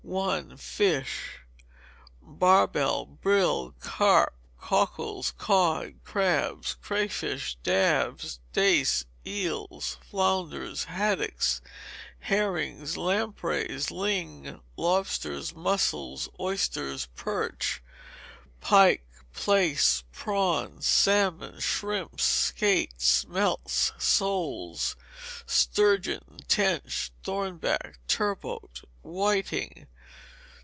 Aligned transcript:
i. 0.13 0.41
Fish. 0.57 1.39
Barbel, 2.21 3.05
brill, 3.21 3.73
carp, 3.79 4.35
cockles, 4.59 5.31
cod, 5.37 5.99
crabs, 6.03 6.73
cray 6.81 7.07
fish, 7.07 7.55
dabs, 7.63 8.39
dace, 8.51 9.05
eels, 9.25 9.97
flounders, 10.03 10.83
haddocks, 10.85 11.61
herrings, 12.19 12.97
lampreys, 12.97 13.89
ling, 13.89 14.59
lobsters, 14.75 15.55
mussels, 15.55 16.27
oysters, 16.41 17.05
perch, 17.15 17.81
pike, 18.59 19.07
plaice, 19.33 20.03
prawns, 20.11 20.85
salmon, 20.85 21.57
shrimps, 21.61 22.23
skate, 22.25 22.99
smelts, 22.99 23.93
soles, 23.97 24.97
sturgeon, 25.45 26.35
tench, 26.49 27.11
thornback, 27.23 27.95
turbot, 28.09 28.81
whiting. 29.03 29.87